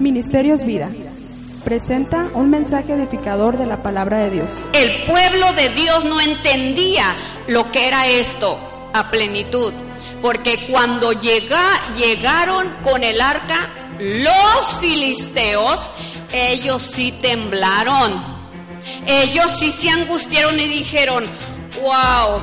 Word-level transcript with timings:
Ministerios 0.00 0.64
Vida 0.64 0.90
presenta 1.64 2.28
un 2.34 2.50
mensaje 2.50 2.92
edificador 2.94 3.56
de 3.56 3.66
la 3.66 3.82
palabra 3.84 4.18
de 4.18 4.30
Dios. 4.30 4.48
El 4.72 5.04
pueblo 5.04 5.52
de 5.52 5.68
Dios 5.68 6.04
no 6.04 6.20
entendía 6.20 7.14
lo 7.46 7.70
que 7.70 7.86
era 7.86 8.08
esto 8.08 8.58
a 8.92 9.10
plenitud, 9.10 9.72
porque 10.20 10.66
cuando 10.70 11.12
llega, 11.12 11.62
llegaron 11.96 12.74
con 12.82 13.04
el 13.04 13.20
arca 13.20 13.70
los 14.00 14.80
filisteos, 14.80 15.78
ellos 16.32 16.82
sí 16.82 17.12
temblaron, 17.22 18.24
ellos 19.06 19.52
sí 19.56 19.70
se 19.70 19.90
angustiaron 19.90 20.58
y 20.58 20.66
dijeron, 20.66 21.24
wow, 21.80 22.40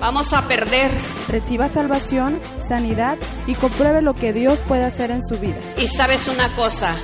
vamos 0.00 0.32
a 0.32 0.46
perder. 0.48 0.90
Reciba 1.28 1.68
salvación, 1.68 2.40
sanidad 2.66 3.18
y 3.46 3.54
compruebe 3.54 4.02
lo 4.02 4.14
que 4.14 4.32
Dios 4.32 4.58
puede 4.66 4.84
hacer 4.84 5.10
en 5.10 5.22
su 5.24 5.38
vida. 5.38 5.56
Y 5.76 5.88
sabes 5.88 6.28
una 6.28 6.54
cosa, 6.54 6.96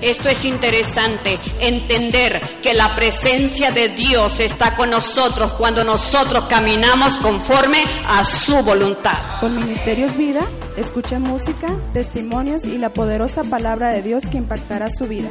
esto 0.00 0.28
es 0.28 0.44
interesante, 0.44 1.38
entender 1.60 2.60
que 2.62 2.74
la 2.74 2.94
presencia 2.94 3.70
de 3.70 3.88
Dios 3.88 4.40
está 4.40 4.76
con 4.76 4.90
nosotros 4.90 5.54
cuando 5.54 5.84
nosotros 5.84 6.44
caminamos 6.44 7.18
conforme 7.18 7.82
a 8.06 8.24
su 8.24 8.62
voluntad. 8.62 9.40
Con 9.40 9.56
Ministerios 9.56 10.16
Vida, 10.16 10.46
escuche 10.76 11.18
música, 11.18 11.68
testimonios 11.94 12.64
y 12.64 12.76
la 12.76 12.90
poderosa 12.90 13.42
palabra 13.44 13.88
de 13.90 14.02
Dios 14.02 14.26
que 14.26 14.36
impactará 14.36 14.90
su 14.90 15.06
vida. 15.06 15.30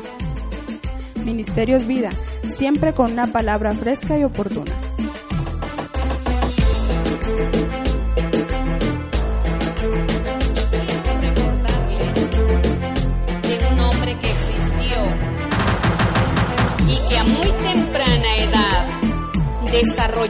Ministerios 1.23 1.85
Vida, 1.85 2.09
siempre 2.55 2.93
con 2.93 3.11
una 3.11 3.27
palabra 3.27 3.71
fresca 3.73 4.17
y 4.17 4.23
oportuna. 4.23 4.71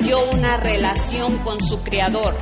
Una 0.03 0.57
relación 0.57 1.37
con 1.39 1.63
su 1.63 1.81
creador. 1.81 2.35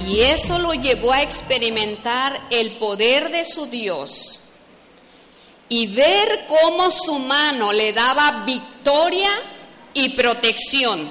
Y 0.00 0.20
eso 0.20 0.58
lo 0.58 0.72
llevó 0.74 1.12
a 1.12 1.22
experimentar 1.22 2.48
el 2.50 2.76
poder 2.78 3.30
de 3.30 3.44
su 3.44 3.66
Dios 3.66 4.40
y 5.68 5.86
ver 5.86 6.46
cómo 6.48 6.90
su 6.90 7.18
mano 7.18 7.72
le 7.72 7.92
daba 7.92 8.44
victoria 8.44 9.30
y 9.92 10.10
protección. 10.10 11.10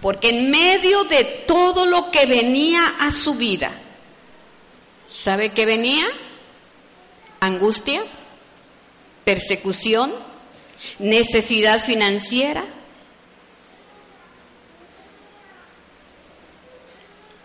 Porque 0.00 0.30
en 0.30 0.50
medio 0.50 1.04
de 1.04 1.24
todo 1.46 1.86
lo 1.86 2.10
que 2.10 2.26
venía 2.26 2.96
a 3.00 3.10
su 3.10 3.34
vida, 3.34 3.72
¿sabe 5.06 5.50
qué 5.50 5.66
venía? 5.66 6.06
Angustia, 7.40 8.02
persecución, 9.24 10.12
necesidad 10.98 11.80
financiera. 11.80 12.64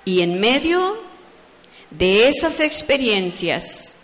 Y 0.06 0.22
en 0.22 0.40
medio 0.40 0.98
de 1.90 2.28
esas 2.28 2.60
experiencias, 2.60 3.96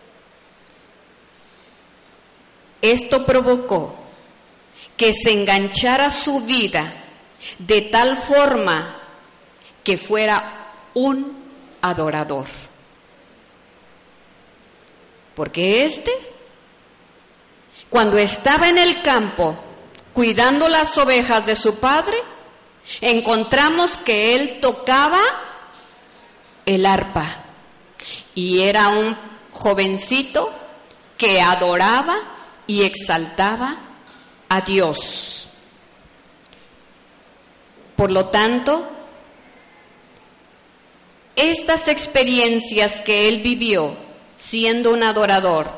esto 2.82 3.26
provocó 3.26 3.96
que 4.98 5.14
se 5.14 5.32
enganchara 5.32 6.10
su 6.10 6.42
vida 6.42 6.94
de 7.60 7.82
tal 7.82 8.18
forma 8.18 8.98
que 9.84 9.98
fuera 9.98 10.74
un 10.94 11.44
adorador. 11.82 12.46
Porque 15.36 15.84
este, 15.84 16.12
cuando 17.90 18.18
estaba 18.18 18.70
en 18.70 18.78
el 18.78 19.02
campo 19.02 19.58
cuidando 20.14 20.68
las 20.68 20.98
ovejas 20.98 21.46
de 21.46 21.56
su 21.56 21.76
padre, 21.80 22.18
encontramos 23.00 23.98
que 23.98 24.36
él 24.36 24.60
tocaba 24.62 25.20
el 26.66 26.86
arpa 26.86 27.44
y 28.36 28.62
era 28.62 28.90
un 28.90 29.18
jovencito 29.52 30.52
que 31.18 31.42
adoraba 31.42 32.18
y 32.68 32.84
exaltaba 32.84 33.78
a 34.50 34.62
Dios. 34.62 35.48
Por 37.96 38.12
lo 38.12 38.30
tanto, 38.30 38.90
estas 41.36 41.88
experiencias 41.88 43.02
que 43.02 43.28
él 43.28 43.42
vivió 43.42 43.96
siendo 44.36 44.92
un 44.92 45.04
adorador 45.04 45.72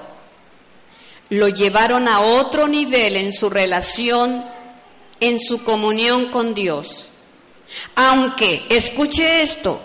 lo 1.30 1.50
llevaron 1.50 2.08
a 2.08 2.22
otro 2.22 2.68
nivel 2.68 3.18
en 3.18 3.34
su 3.34 3.50
relación, 3.50 4.46
en 5.20 5.40
su 5.40 5.64
comunión 5.64 6.30
con 6.32 6.54
Dios. 6.54 7.10
Aunque, 7.96 8.66
escuche 8.70 9.42
esto, 9.42 9.82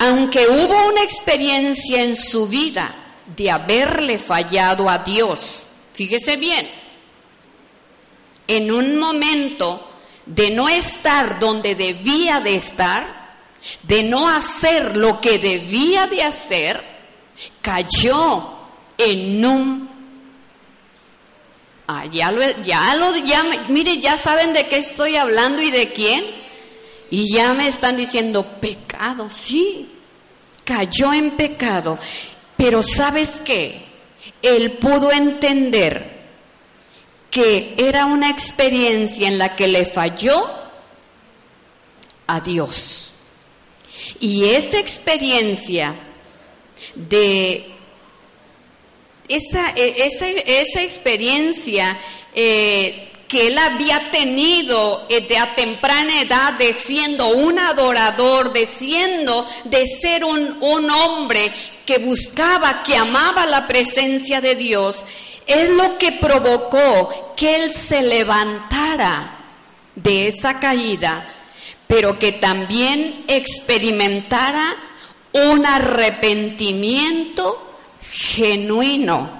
aunque 0.00 0.48
hubo 0.48 0.88
una 0.88 1.02
experiencia 1.02 2.02
en 2.02 2.16
su 2.16 2.48
vida 2.48 2.94
de 3.36 3.50
haberle 3.50 4.18
fallado 4.18 4.88
a 4.88 4.98
Dios, 4.98 5.64
fíjese 5.92 6.38
bien, 6.38 6.66
en 8.48 8.72
un 8.72 8.98
momento 8.98 9.88
de 10.24 10.50
no 10.52 10.70
estar 10.70 11.38
donde 11.38 11.74
debía 11.74 12.40
de 12.40 12.54
estar, 12.54 13.36
de 13.82 14.02
no 14.02 14.26
hacer 14.26 14.96
lo 14.96 15.20
que 15.20 15.38
debía 15.38 16.06
de 16.06 16.22
hacer, 16.22 16.82
cayó 17.60 18.54
en 18.96 19.44
un... 19.44 19.90
Ah, 21.86 22.06
ya 22.06 22.32
lo, 22.32 22.40
ya 22.62 22.94
ya, 23.24 23.44
mire, 23.68 23.98
ya 23.98 24.16
saben 24.16 24.54
de 24.54 24.66
qué 24.66 24.78
estoy 24.78 25.16
hablando 25.16 25.60
y 25.60 25.70
de 25.70 25.92
quién. 25.92 26.39
Y 27.10 27.34
ya 27.34 27.54
me 27.54 27.66
están 27.66 27.96
diciendo 27.96 28.60
pecado, 28.60 29.28
sí, 29.32 29.90
cayó 30.64 31.12
en 31.12 31.32
pecado. 31.32 31.98
Pero 32.56 32.82
¿sabes 32.82 33.40
qué? 33.44 33.84
Él 34.42 34.78
pudo 34.78 35.10
entender 35.10 36.20
que 37.30 37.74
era 37.78 38.06
una 38.06 38.28
experiencia 38.28 39.28
en 39.28 39.38
la 39.38 39.56
que 39.56 39.68
le 39.68 39.84
falló 39.84 40.36
a 42.26 42.40
Dios. 42.40 43.12
Y 44.20 44.44
esa 44.44 44.78
experiencia 44.78 45.96
de 46.94 47.74
esa, 49.28 49.70
esa, 49.70 50.28
esa 50.28 50.82
experiencia 50.82 51.96
eh, 52.34 53.09
que 53.30 53.46
él 53.46 53.58
había 53.58 54.10
tenido 54.10 55.06
eh, 55.08 55.20
de 55.20 55.38
a 55.38 55.54
temprana 55.54 56.20
edad 56.20 56.54
de 56.54 56.72
siendo 56.72 57.28
un 57.28 57.60
adorador, 57.60 58.52
de 58.52 58.66
siendo, 58.66 59.46
de 59.66 59.86
ser 59.86 60.24
un 60.24 60.90
hombre 60.90 61.52
que 61.86 61.98
buscaba, 61.98 62.82
que 62.82 62.96
amaba 62.96 63.46
la 63.46 63.68
presencia 63.68 64.40
de 64.40 64.56
Dios, 64.56 65.04
es 65.46 65.70
lo 65.70 65.96
que 65.96 66.12
provocó 66.12 67.34
que 67.36 67.54
él 67.54 67.72
se 67.72 68.02
levantara 68.02 69.38
de 69.94 70.26
esa 70.26 70.58
caída, 70.58 71.32
pero 71.86 72.18
que 72.18 72.32
también 72.32 73.26
experimentara 73.28 74.74
un 75.32 75.66
arrepentimiento 75.66 77.76
genuino. 78.10 79.39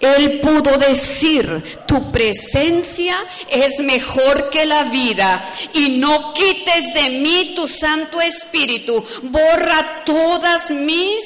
Él 0.00 0.40
pudo 0.40 0.78
decir, 0.78 1.84
tu 1.86 2.10
presencia 2.10 3.16
es 3.50 3.80
mejor 3.80 4.48
que 4.48 4.64
la 4.64 4.84
vida 4.84 5.44
y 5.74 5.98
no 5.98 6.32
quites 6.32 6.94
de 6.94 7.10
mí 7.10 7.52
tu 7.54 7.68
Santo 7.68 8.18
Espíritu, 8.18 9.04
borra 9.24 10.02
todas 10.06 10.70
mis 10.70 11.20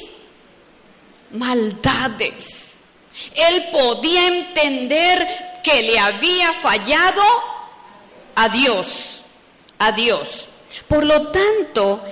maldades. 1.31 2.79
Él 3.33 3.67
podía 3.71 4.27
entender 4.27 5.25
que 5.63 5.81
le 5.81 5.97
había 5.97 6.51
fallado 6.53 7.23
a 8.35 8.49
Dios, 8.49 9.21
a 9.79 9.93
Dios. 9.93 10.49
Por 10.89 11.05
lo 11.05 11.31
tanto, 11.31 12.03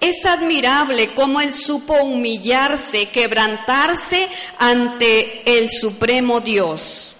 es 0.00 0.24
admirable 0.26 1.14
cómo 1.14 1.40
él 1.40 1.54
supo 1.54 1.94
humillarse, 1.94 3.08
quebrantarse 3.08 4.28
ante 4.58 5.58
el 5.58 5.70
Supremo 5.70 6.40
Dios, 6.40 7.14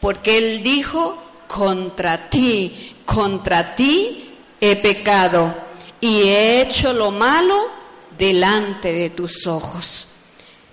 porque 0.00 0.38
él 0.38 0.62
dijo, 0.62 1.22
contra 1.46 2.28
ti, 2.28 2.94
contra 3.04 3.74
ti 3.74 4.34
he 4.60 4.76
pecado 4.76 5.54
y 6.00 6.22
he 6.22 6.60
hecho 6.60 6.92
lo 6.92 7.10
malo 7.10 7.56
delante 8.16 8.92
de 8.92 9.10
tus 9.10 9.46
ojos. 9.46 10.08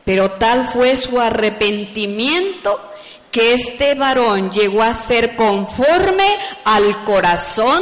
Pero 0.03 0.31
tal 0.31 0.68
fue 0.68 0.95
su 0.95 1.19
arrepentimiento 1.19 2.92
que 3.31 3.53
este 3.53 3.95
varón 3.95 4.51
llegó 4.51 4.81
a 4.81 4.94
ser 4.94 5.36
conforme 5.36 6.27
al 6.63 7.03
corazón 7.03 7.81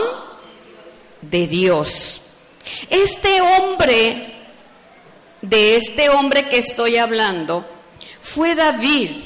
de 1.21 1.47
Dios. 1.47 2.22
Este 2.89 3.41
hombre 3.41 4.33
de 5.41 5.75
este 5.75 6.09
hombre 6.09 6.47
que 6.47 6.57
estoy 6.57 6.97
hablando 6.97 7.65
fue 8.21 8.55
David, 8.55 9.25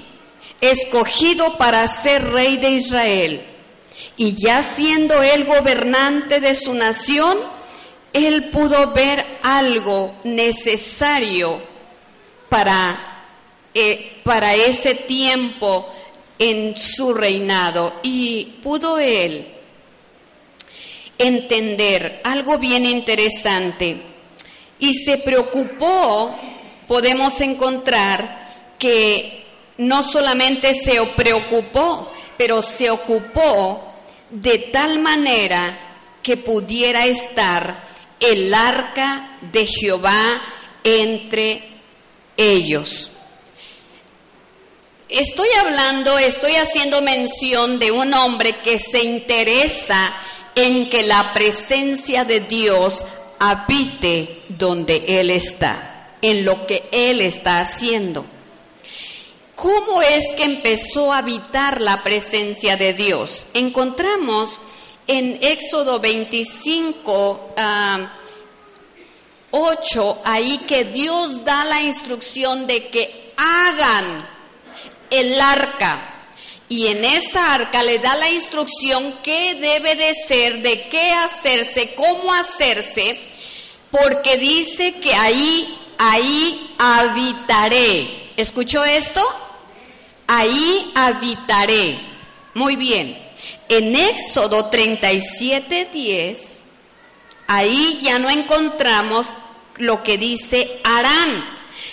escogido 0.59 1.57
para 1.57 1.87
ser 1.87 2.31
rey 2.31 2.57
de 2.57 2.71
Israel. 2.71 3.45
Y 4.15 4.33
ya 4.33 4.63
siendo 4.63 5.21
él 5.21 5.45
gobernante 5.45 6.39
de 6.39 6.55
su 6.55 6.73
nación, 6.73 7.37
él 8.13 8.49
pudo 8.49 8.93
ver 8.93 9.23
algo 9.43 10.15
necesario 10.23 11.61
para, 12.49 13.25
eh, 13.73 14.19
para 14.23 14.55
ese 14.55 14.95
tiempo 14.95 15.87
en 16.39 16.75
su 16.75 17.13
reinado. 17.13 17.93
Y 18.01 18.59
pudo 18.63 18.97
él 18.97 19.56
entender 21.17 22.21
algo 22.23 22.57
bien 22.57 22.85
interesante. 22.85 24.01
Y 24.79 24.93
se 24.93 25.17
preocupó, 25.17 26.35
podemos 26.87 27.39
encontrar 27.41 28.75
que 28.77 29.45
no 29.77 30.03
solamente 30.03 30.73
se 30.73 31.03
preocupó, 31.15 32.11
pero 32.37 32.61
se 32.61 32.89
ocupó 32.89 33.83
de 34.29 34.57
tal 34.57 34.99
manera 34.99 35.87
que 36.21 36.37
pudiera 36.37 37.05
estar 37.05 37.87
el 38.19 38.53
arca 38.53 39.39
de 39.51 39.65
Jehová 39.65 40.41
entre 40.83 41.77
ellos. 42.35 43.11
Estoy 45.09 45.47
hablando, 45.61 46.17
estoy 46.17 46.55
haciendo 46.55 47.01
mención 47.01 47.79
de 47.79 47.91
un 47.91 48.13
hombre 48.13 48.59
que 48.61 48.77
se 48.77 49.03
interesa 49.03 50.13
en 50.57 50.89
que 50.89 51.03
la 51.03 51.33
presencia 51.35 52.25
de 52.25 52.39
Dios 52.39 53.05
habite 53.37 54.41
donde 54.49 55.05
Él 55.07 55.29
está, 55.29 56.15
en 56.19 56.45
lo 56.45 56.65
que 56.65 56.89
Él 56.91 57.21
está 57.21 57.59
haciendo. 57.59 58.25
¿Cómo 59.55 60.01
es 60.01 60.33
que 60.35 60.45
empezó 60.45 61.13
a 61.13 61.19
habitar 61.19 61.79
la 61.79 62.03
presencia 62.03 62.75
de 62.75 62.93
Dios? 62.93 63.45
Encontramos 63.53 64.59
en 65.05 65.37
Éxodo 65.43 65.99
25, 65.99 67.53
8, 69.51 70.21
ahí 70.25 70.57
que 70.67 70.85
Dios 70.85 71.45
da 71.45 71.65
la 71.65 71.83
instrucción 71.83 72.65
de 72.65 72.87
que 72.87 73.33
hagan 73.37 74.27
el 75.11 75.39
arca 75.39 76.16
y 76.69 76.87
en 76.87 77.05
esa 77.05 77.53
arca 77.53 77.81
le 77.81 77.99
da 77.99 78.17
la 78.17 78.29
instrucción 78.29 79.19
qué 79.23 79.55
debe 79.55 79.95
de 79.95 80.13
ser, 80.13 80.61
de 80.61 80.89
qué 80.89 81.13
hacerse, 81.13 81.93
cómo 81.95 82.33
hacerse, 82.33 83.19
porque 83.89 84.37
dice 84.37 84.95
que 84.95 85.13
ahí, 85.13 85.77
ahí 85.97 86.75
habitaré. 86.77 88.31
¿Escuchó 88.35 88.83
esto? 88.83 89.25
Ahí 90.27 90.91
habitaré. 90.93 91.99
Muy 92.53 92.75
bien. 92.75 93.17
En 93.69 93.95
Éxodo 93.95 94.69
37, 94.69 95.89
10, 95.93 96.63
ahí 97.47 97.97
ya 98.01 98.19
no 98.19 98.29
encontramos 98.29 99.27
lo 99.77 100.03
que 100.03 100.17
dice 100.17 100.81
harán, 100.83 101.45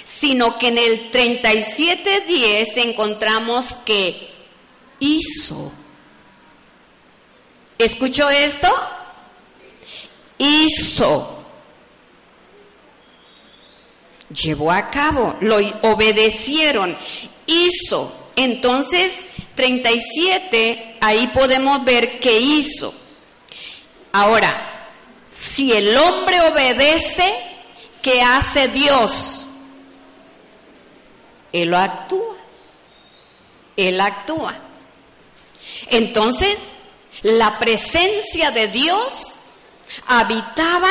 sino 0.05 0.59
que 0.59 0.69
en 0.69 0.79
el 0.79 1.11
37, 1.11 2.25
10 2.27 2.77
encontramos 2.79 3.75
que 3.85 4.33
hizo. 5.00 5.73
¿Escuchó 7.79 8.31
esto? 8.31 8.69
Hizo. 10.38 11.44
Llevó 14.31 14.73
a 14.73 14.91
cabo, 14.91 15.37
lo 15.41 15.56
obedecieron, 15.82 16.96
hizo. 17.46 18.12
Entonces, 18.37 19.20
37, 19.55 20.96
ahí 21.00 21.29
podemos 21.29 21.85
ver 21.85 22.19
qué 22.19 22.38
hizo. 22.38 22.93
Ahora, 24.12 24.88
si 25.31 25.73
el 25.73 25.96
hombre 25.96 26.41
obedece, 26.41 27.35
¿qué 28.02 28.23
hace 28.23 28.69
Dios? 28.69 29.46
Él 31.52 31.75
actúa. 31.75 32.37
Él 33.76 34.00
actúa. 34.00 34.63
Entonces, 35.88 36.70
la 37.22 37.58
presencia 37.58 38.50
de 38.50 38.69
Dios 38.69 39.34
habitaba 40.06 40.90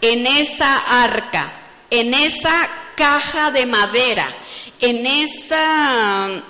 en 0.00 0.26
esa 0.26 0.76
arca, 1.04 1.52
en 1.90 2.14
esa 2.14 2.68
caja 2.96 3.50
de 3.50 3.66
madera, 3.66 4.34
en 4.80 5.06
esa 5.06 6.42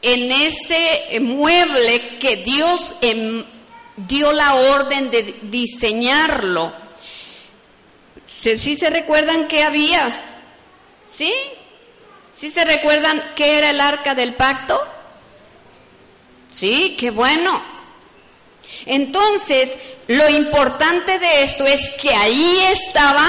en 0.00 0.30
ese 0.30 1.18
mueble 1.20 2.18
que 2.18 2.36
Dios 2.36 2.94
em, 3.00 3.44
dio 3.96 4.32
la 4.32 4.54
orden 4.54 5.10
de 5.10 5.40
diseñarlo. 5.42 6.72
¿Sí 8.26 8.76
se 8.76 8.90
recuerdan 8.90 9.48
qué 9.48 9.64
había? 9.64 10.08
¿Sí? 11.08 11.32
¿Sí 12.32 12.50
se 12.50 12.64
recuerdan 12.64 13.32
qué 13.34 13.58
era 13.58 13.70
el 13.70 13.80
arca 13.80 14.14
del 14.14 14.36
pacto? 14.36 14.80
Sí, 16.50 16.96
qué 16.98 17.10
bueno. 17.10 17.62
Entonces, 18.86 19.70
lo 20.06 20.28
importante 20.28 21.18
de 21.18 21.42
esto 21.42 21.64
es 21.64 21.90
que 22.00 22.14
ahí 22.14 22.58
estaba 22.70 23.26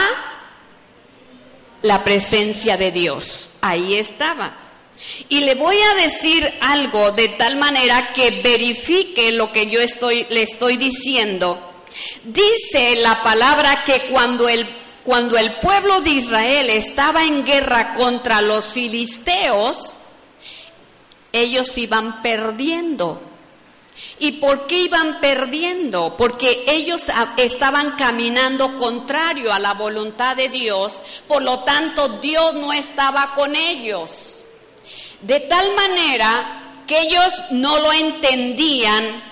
la 1.82 2.04
presencia 2.04 2.78
de 2.78 2.92
Dios. 2.92 3.50
Ahí 3.62 3.96
estaba. 3.96 4.58
Y 5.30 5.42
le 5.42 5.56
voy 5.56 5.78
a 5.78 6.04
decir 6.04 6.52
algo 6.62 7.12
de 7.12 7.30
tal 7.30 7.58
manera 7.58 8.12
que 8.14 8.42
verifique 8.44 9.32
lo 9.32 9.52
que 9.52 9.68
yo 9.68 9.80
estoy, 9.80 10.26
le 10.30 10.44
estoy 10.44 10.78
diciendo. 10.78 11.84
Dice 12.24 12.96
la 12.98 13.24
palabra 13.24 13.84
que 13.86 14.10
cuando 14.12 14.50
el, 14.50 14.68
cuando 15.04 15.38
el 15.38 15.56
pueblo 15.60 16.02
de 16.02 16.12
Israel 16.12 16.70
estaba 16.70 17.24
en 17.24 17.46
guerra 17.46 17.94
contra 17.94 18.42
los 18.42 18.68
filisteos, 18.68 19.94
ellos 21.32 21.78
iban 21.78 22.22
perdiendo. 22.22 23.22
¿Y 24.20 24.34
por 24.34 24.68
qué 24.68 24.82
iban 24.84 25.20
perdiendo? 25.20 26.16
Porque 26.18 26.64
ellos 26.68 27.08
estaban 27.38 27.92
caminando 27.92 28.78
contrario 28.78 29.52
a 29.52 29.60
la 29.60 29.74
voluntad 29.74 30.36
de 30.36 30.50
Dios, 30.50 31.02
por 31.28 31.42
lo 31.42 31.64
tanto 31.64 32.20
Dios 32.20 32.54
no 32.56 32.74
estaba 32.74 33.34
con 33.36 33.56
ellos. 33.56 34.44
De 35.22 35.42
tal 35.42 35.74
manera 35.76 36.84
que 36.88 37.02
ellos 37.02 37.44
no 37.52 37.78
lo 37.80 37.92
entendían 37.92 39.24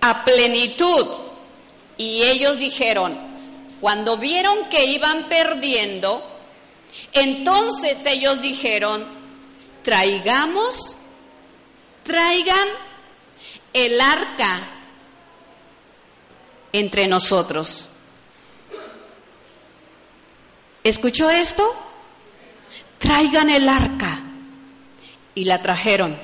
a 0.00 0.24
plenitud. 0.24 1.06
Y 1.96 2.22
ellos 2.22 2.58
dijeron, 2.58 3.18
cuando 3.80 4.16
vieron 4.16 4.68
que 4.68 4.84
iban 4.84 5.28
perdiendo, 5.28 6.22
entonces 7.12 7.98
ellos 8.06 8.40
dijeron, 8.40 9.06
traigamos 9.82 10.96
traigan 12.02 12.68
el 13.72 14.00
arca 14.00 14.68
entre 16.72 17.06
nosotros. 17.06 17.88
¿Escuchó 20.84 21.30
esto? 21.30 21.74
Traigan 22.98 23.50
el 23.50 23.68
arca. 23.68 24.20
Y 25.34 25.44
la 25.44 25.62
trajeron. 25.62 26.18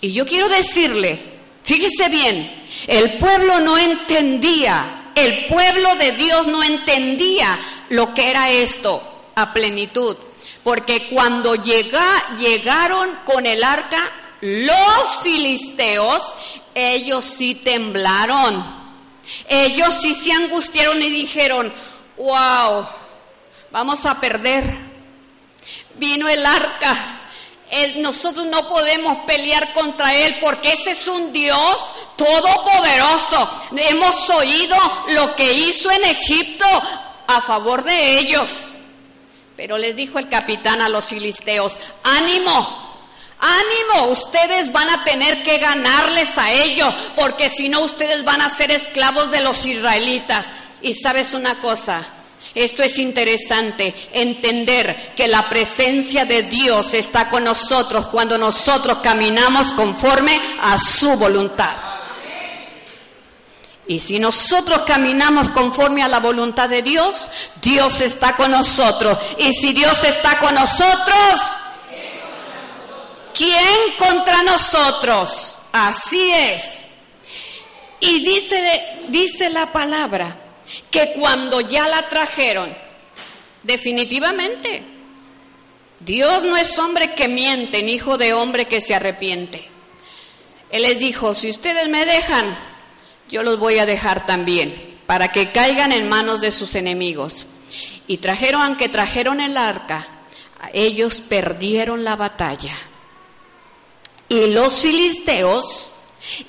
Y 0.00 0.12
yo 0.12 0.26
quiero 0.26 0.48
decirle, 0.48 1.18
fíjese 1.62 2.08
bien, 2.10 2.66
el 2.86 3.18
pueblo 3.18 3.60
no 3.60 3.78
entendía, 3.78 5.12
el 5.14 5.46
pueblo 5.46 5.94
de 5.94 6.12
Dios 6.12 6.46
no 6.46 6.62
entendía 6.62 7.58
lo 7.88 8.12
que 8.12 8.30
era 8.30 8.50
esto 8.50 9.30
a 9.34 9.52
plenitud. 9.54 10.16
Porque 10.62 11.08
cuando 11.08 11.54
llega, 11.54 12.36
llegaron 12.38 13.18
con 13.24 13.46
el 13.46 13.62
arca, 13.62 14.23
los 14.44 15.20
filisteos, 15.22 16.20
ellos 16.74 17.24
sí 17.24 17.54
temblaron. 17.54 18.84
Ellos 19.48 19.94
sí 19.94 20.12
se 20.12 20.32
angustiaron 20.32 21.00
y 21.00 21.08
dijeron, 21.08 21.72
wow, 22.18 22.86
vamos 23.70 24.04
a 24.04 24.20
perder. 24.20 24.64
Vino 25.94 26.28
el 26.28 26.44
arca. 26.44 27.22
nosotros 27.96 28.44
no 28.44 28.68
podemos 28.68 29.24
pelear 29.24 29.72
contra 29.72 30.14
él 30.14 30.36
porque 30.42 30.74
ese 30.74 30.90
es 30.90 31.08
un 31.08 31.32
Dios 31.32 31.94
todopoderoso. 32.14 33.48
Hemos 33.74 34.28
oído 34.28 34.76
lo 35.08 35.34
que 35.34 35.54
hizo 35.54 35.90
en 35.90 36.04
Egipto 36.04 36.66
a 37.28 37.40
favor 37.40 37.82
de 37.82 38.18
ellos. 38.18 38.50
Pero 39.56 39.78
les 39.78 39.96
dijo 39.96 40.18
el 40.18 40.28
capitán 40.28 40.82
a 40.82 40.90
los 40.90 41.06
filisteos, 41.06 41.78
ánimo, 42.02 42.83
Ánimo, 43.44 44.06
ustedes 44.10 44.72
van 44.72 44.88
a 44.88 45.04
tener 45.04 45.42
que 45.42 45.58
ganarles 45.58 46.38
a 46.38 46.50
ellos, 46.50 46.94
porque 47.14 47.50
si 47.50 47.68
no 47.68 47.80
ustedes 47.80 48.24
van 48.24 48.40
a 48.40 48.48
ser 48.48 48.70
esclavos 48.70 49.30
de 49.30 49.42
los 49.42 49.66
israelitas. 49.66 50.46
Y 50.80 50.94
sabes 50.94 51.34
una 51.34 51.60
cosa, 51.60 52.06
Esto 52.54 52.84
es 52.84 52.98
interesante, 52.98 53.94
entender 54.12 55.12
que 55.16 55.26
la 55.26 55.48
presencia 55.48 56.24
de 56.24 56.44
Dios 56.44 56.94
está 56.94 57.28
con 57.28 57.42
nosotros 57.42 58.06
cuando 58.06 58.38
nosotros 58.38 58.98
caminamos 58.98 59.72
conforme 59.72 60.40
a 60.60 60.78
su 60.78 61.16
voluntad. 61.16 61.74
Y 63.86 63.98
si 63.98 64.18
nosotros 64.18 64.82
caminamos 64.86 65.48
conforme 65.50 66.02
a 66.02 66.08
la 66.08 66.20
voluntad 66.20 66.68
de 66.68 66.82
Dios, 66.82 67.26
Dios 67.60 68.00
está 68.00 68.36
con 68.36 68.52
nosotros. 68.52 69.18
Y 69.38 69.52
si 69.52 69.72
Dios 69.72 70.04
está 70.04 70.38
con 70.38 70.54
nosotros, 70.54 71.40
¿quién 73.34 73.96
contra 73.98 74.42
nosotros? 74.42 75.54
Así 75.72 76.30
es. 76.30 76.84
Y 78.00 78.24
dice, 78.24 78.82
dice 79.08 79.50
la 79.50 79.72
palabra 79.72 80.36
que 80.90 81.12
cuando 81.18 81.60
ya 81.60 81.88
la 81.88 82.08
trajeron, 82.08 82.74
definitivamente, 83.62 84.82
Dios 86.00 86.44
no 86.44 86.56
es 86.56 86.78
hombre 86.78 87.14
que 87.14 87.28
miente, 87.28 87.82
ni 87.82 87.92
hijo 87.92 88.18
de 88.18 88.34
hombre 88.34 88.66
que 88.66 88.80
se 88.80 88.94
arrepiente. 88.94 89.68
Él 90.70 90.82
les 90.82 90.98
dijo, 90.98 91.34
si 91.34 91.50
ustedes 91.50 91.88
me 91.88 92.04
dejan, 92.04 92.58
yo 93.28 93.42
los 93.42 93.58
voy 93.58 93.78
a 93.78 93.86
dejar 93.86 94.26
también, 94.26 94.98
para 95.06 95.28
que 95.28 95.52
caigan 95.52 95.92
en 95.92 96.08
manos 96.08 96.40
de 96.40 96.50
sus 96.50 96.74
enemigos. 96.74 97.46
Y 98.06 98.18
trajeron, 98.18 98.62
aunque 98.62 98.88
trajeron 98.88 99.40
el 99.40 99.56
arca, 99.56 100.06
ellos 100.72 101.20
perdieron 101.20 102.04
la 102.04 102.16
batalla. 102.16 102.76
Y 104.34 104.48
los 104.48 104.80
filisteos, 104.80 105.94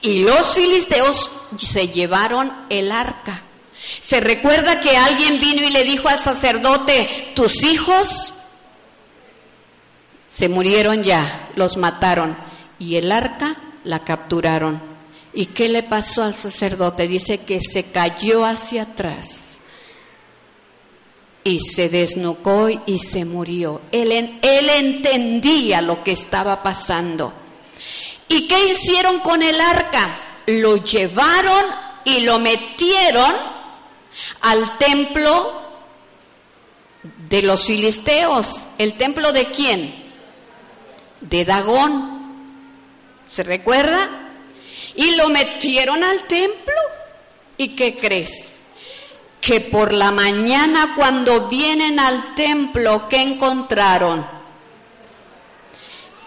y 0.02 0.24
los 0.24 0.56
filisteos 0.56 1.30
se 1.56 1.90
llevaron 1.90 2.52
el 2.72 2.92
arca. 2.92 3.44
Se 4.00 4.20
recuerda 4.20 4.82
que 4.82 4.98
alguien 4.98 5.40
vino 5.40 5.62
y 5.62 5.70
le 5.70 5.84
dijo 5.84 6.10
al 6.10 6.20
sacerdote, 6.20 7.34
tus 7.36 7.62
hijos 7.62 8.34
se 10.30 10.50
murieron 10.50 11.04
ya, 11.04 11.52
los 11.56 11.78
mataron, 11.78 12.36
y 12.80 12.96
el 12.96 13.12
arca 13.12 13.56
la 13.84 14.04
capturaron. 14.04 14.82
¿Y 15.32 15.46
qué 15.48 15.70
le 15.70 15.84
pasó 15.84 16.24
al 16.24 16.34
sacerdote? 16.34 17.08
Dice 17.08 17.42
que 17.42 17.62
se 17.62 17.84
cayó 17.84 18.46
hacia 18.46 18.82
atrás 18.82 19.60
y 21.44 21.60
se 21.60 21.88
desnucó 21.90 22.68
y 22.88 22.98
se 22.98 23.26
murió. 23.26 23.82
Él, 23.92 24.12
él 24.12 24.70
entendía 24.70 25.82
lo 25.82 26.04
que 26.04 26.14
estaba 26.14 26.64
pasando. 26.64 27.45
¿Y 28.28 28.48
qué 28.48 28.72
hicieron 28.72 29.20
con 29.20 29.42
el 29.42 29.60
arca? 29.60 30.20
Lo 30.48 30.78
llevaron 30.84 31.66
y 32.04 32.22
lo 32.22 32.40
metieron 32.40 33.34
al 34.42 34.78
templo 34.78 35.62
de 37.30 37.42
los 37.42 37.66
filisteos. 37.66 38.68
¿El 38.78 38.96
templo 38.96 39.32
de 39.32 39.46
quién? 39.52 39.94
De 41.22 41.46
Dagón. 41.46 42.16
¿Se 43.26 43.44
recuerda? 43.44 44.32
Y 44.96 45.16
lo 45.16 45.30
metieron 45.30 46.04
al 46.04 46.24
templo. 46.26 46.74
¿Y 47.58 47.70
qué 47.70 47.96
crees? 47.96 48.66
Que 49.42 49.62
por 49.62 49.94
la 49.94 50.12
mañana 50.12 50.94
cuando 50.96 51.48
vienen 51.48 52.00
al 52.00 52.36
templo, 52.36 53.08
¿qué 53.10 53.22
encontraron? 53.22 54.35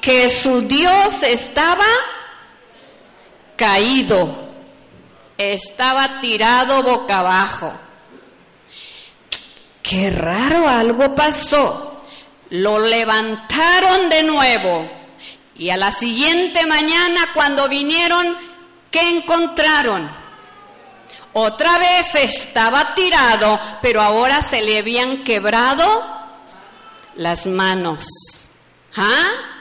Que 0.01 0.29
su 0.29 0.63
Dios 0.63 1.23
estaba 1.23 1.85
caído, 3.57 4.49
estaba 5.37 6.21
tirado 6.21 6.83
boca 6.83 7.21
abajo. 7.21 7.73
Qué 9.83 10.11
raro, 10.11 10.69
algo 10.69 11.15
pasó. 11.15 12.01
Lo 12.51 12.79
levantaron 12.79 14.09
de 14.09 14.23
nuevo 14.23 14.89
y 15.57 15.71
a 15.71 15.77
la 15.77 15.91
siguiente 15.91 16.67
mañana 16.67 17.33
cuando 17.35 17.69
vinieron, 17.69 18.37
¿qué 18.91 19.11
encontraron? 19.11 20.09
Otra 21.33 21.79
vez 21.79 22.15
estaba 22.15 22.95
tirado, 22.95 23.61
pero 23.83 24.01
ahora 24.01 24.41
se 24.41 24.63
le 24.63 24.79
habían 24.79 25.25
quebrado 25.25 26.05
las 27.17 27.47
manos. 27.47 28.07
¿Ah? 28.97 29.58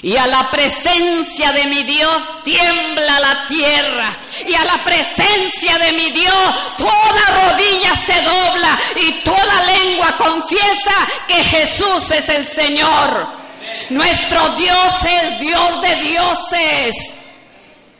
Y 0.00 0.16
a 0.16 0.26
la 0.26 0.50
presencia 0.50 1.52
de 1.52 1.66
mi 1.66 1.82
Dios 1.82 2.32
tiembla 2.42 3.20
la 3.20 3.46
tierra. 3.46 4.18
Y 4.46 4.54
a 4.54 4.64
la 4.64 4.82
presencia 4.84 5.78
de 5.78 5.92
mi 5.92 6.10
Dios 6.10 6.76
toda 6.78 7.50
rodilla 7.50 7.94
se 7.94 8.20
dobla 8.22 8.78
y 8.96 9.22
toda 9.22 9.64
lengua 9.64 10.16
confiesa 10.16 10.94
que 11.28 11.44
Jesús 11.44 12.10
es 12.10 12.28
el 12.30 12.46
Señor. 12.46 13.42
Nuestro 13.90 14.48
Dios 14.50 14.94
es 15.04 15.40
Dios 15.40 15.80
de 15.82 15.96
dioses. 15.96 17.14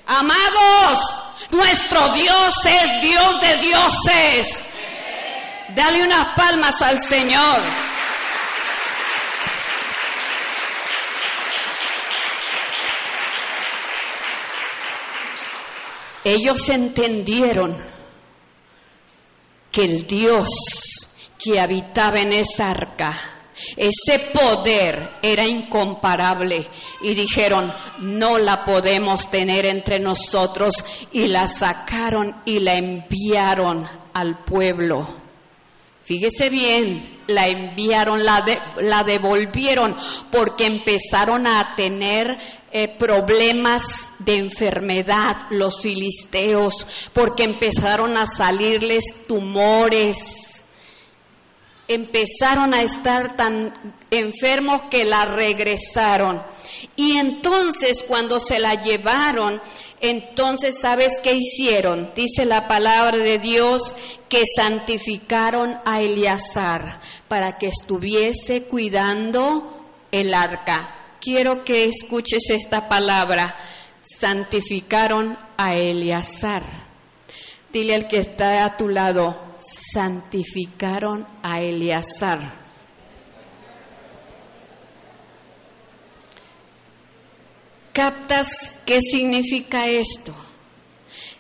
Amados, 0.07 1.15
nuestro 1.51 2.09
Dios 2.09 2.55
es 2.65 3.03
Dios 3.03 3.41
de 3.41 3.57
dioses. 3.59 4.65
Dale 5.75 6.03
unas 6.03 6.27
palmas 6.37 6.81
al 6.83 7.01
Señor. 7.01 7.63
Ellos 16.25 16.69
entendieron 16.69 17.77
que 19.71 19.85
el 19.85 20.07
Dios 20.07 20.49
que 21.43 21.61
habitaba 21.61 22.21
en 22.21 22.33
esa 22.33 22.71
arca, 22.71 23.33
ese 23.77 24.31
poder 24.33 25.15
era 25.23 25.45
incomparable 25.45 26.67
y 27.01 27.15
dijeron, 27.15 27.73
no 27.99 28.39
la 28.39 28.65
podemos 28.65 29.31
tener 29.31 29.67
entre 29.67 29.99
nosotros 29.99 30.75
y 31.13 31.27
la 31.29 31.47
sacaron 31.47 32.43
y 32.45 32.61
la 32.61 32.77
enviaron 32.77 33.89
al 34.15 34.45
pueblo. 34.45 35.23
Fíjese 36.05 36.51
bien, 36.51 37.19
la 37.29 37.47
enviaron, 37.47 38.25
la, 38.25 38.45
la 38.79 39.05
devolvieron 39.05 39.97
porque 40.31 40.67
empezaron 40.67 41.47
a 41.47 41.75
tener 41.77 42.39
eh, 42.75 42.89
problemas 42.89 43.83
de 44.19 44.37
enfermedad 44.37 45.37
los 45.51 45.83
filisteos, 45.83 46.87
porque 47.13 47.45
empezaron 47.45 48.17
a 48.17 48.25
salirles 48.27 49.05
tumores, 49.29 50.65
empezaron 51.87 52.73
a 52.73 52.81
estar 52.81 53.37
tan 53.37 53.95
enfermos 54.11 54.85
que 54.91 55.05
la 55.05 55.27
regresaron. 55.27 56.43
Y 56.97 57.19
entonces 57.19 58.03
cuando 58.09 58.41
se 58.41 58.59
la 58.59 58.75
llevaron, 58.75 59.61
entonces 60.01 60.79
¿sabes 60.81 61.13
qué 61.23 61.35
hicieron? 61.35 62.13
Dice 62.17 62.47
la 62.47 62.69
palabra 62.69 63.19
de 63.19 63.37
Dios 63.37 63.95
que 64.31 64.45
santificaron 64.57 65.79
a 65.85 66.01
Eleazar 66.01 67.01
para 67.29 67.59
que 67.59 67.67
estuviese 67.67 68.63
cuidando 68.63 69.85
el 70.11 70.33
arca 70.33 71.02
quiero 71.23 71.65
que 71.65 71.85
escuches 71.85 72.51
esta 72.51 72.89
palabra. 72.89 73.57
Santificaron 74.03 75.39
a 75.57 75.75
Eleazar. 75.75 76.91
Dile 77.73 77.95
al 77.95 78.09
que 78.09 78.19
está 78.19 78.65
a 78.65 78.77
tu 78.77 78.89
lado, 78.89 79.57
santificaron 79.61 81.27
a 81.43 81.61
Eleazar. 81.61 82.61
¿Captas 87.93 88.79
qué 88.85 89.01
significa 89.01 89.87
esto? 89.87 90.35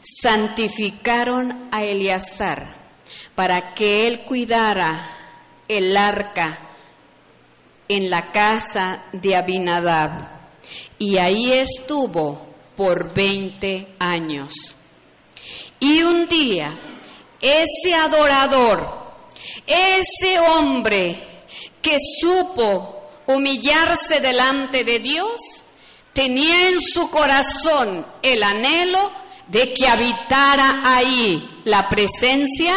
Santificaron 0.00 1.68
a 1.72 1.82
Eleazar 1.82 2.76
para 3.34 3.74
que 3.74 4.06
él 4.06 4.24
cuidara 4.24 5.16
el 5.68 5.96
arca 5.96 6.61
en 7.96 8.08
la 8.08 8.32
casa 8.32 9.04
de 9.12 9.36
Abinadab 9.36 10.30
y 10.98 11.18
ahí 11.18 11.52
estuvo 11.52 12.54
por 12.74 13.12
20 13.12 13.96
años. 13.98 14.54
Y 15.78 16.02
un 16.02 16.26
día, 16.26 16.74
ese 17.40 17.94
adorador, 17.94 19.12
ese 19.66 20.38
hombre 20.38 21.44
que 21.82 21.98
supo 22.20 23.10
humillarse 23.26 24.20
delante 24.20 24.84
de 24.84 24.98
Dios, 24.98 25.40
tenía 26.14 26.68
en 26.68 26.80
su 26.80 27.10
corazón 27.10 28.06
el 28.22 28.42
anhelo 28.42 29.12
de 29.48 29.72
que 29.72 29.86
habitara 29.86 30.80
ahí 30.82 31.60
la 31.64 31.88
presencia 31.90 32.74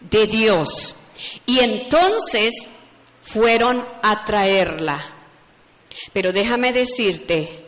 de 0.00 0.26
Dios. 0.26 0.94
Y 1.44 1.58
entonces 1.58 2.68
fueron 3.22 3.86
a 4.02 4.24
traerla. 4.24 5.02
Pero 6.12 6.32
déjame 6.32 6.72
decirte, 6.72 7.66